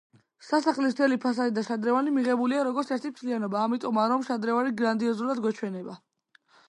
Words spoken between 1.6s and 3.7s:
შადრევანი მიღებულია, როგორც ერთი მთლიანობა,